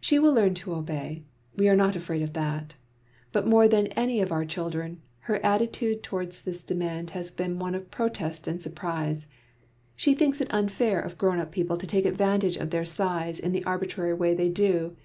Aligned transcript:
She 0.00 0.18
will 0.18 0.32
learn 0.32 0.54
to 0.54 0.72
obey, 0.74 1.24
we 1.54 1.68
are 1.68 1.76
not 1.76 1.94
afraid 1.94 2.22
about 2.22 2.32
that; 2.32 2.74
but 3.32 3.46
more 3.46 3.68
than 3.68 3.88
any 3.88 4.22
of 4.22 4.32
our 4.32 4.46
children, 4.46 5.02
her 5.28 5.44
attitude 5.44 6.02
towards 6.02 6.40
this 6.40 6.62
demand 6.62 7.10
has 7.10 7.30
been 7.30 7.58
one 7.58 7.74
of 7.74 7.90
protest 7.90 8.46
and 8.46 8.62
surprise. 8.62 9.26
She 9.94 10.14
thinks 10.14 10.40
it 10.40 10.48
unfair 10.54 11.00
of 11.02 11.18
grown 11.18 11.38
up 11.38 11.52
people 11.52 11.76
to 11.76 11.86
take 11.86 12.06
advantage 12.06 12.56
of 12.56 12.70
their 12.70 12.86
size 12.86 13.38
in 13.38 13.52
the 13.52 13.64
arbitrary 13.64 14.14
way 14.14 14.32
they 14.34 14.48
do. 14.48 14.96